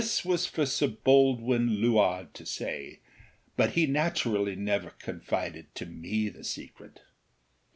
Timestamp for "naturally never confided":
3.85-5.75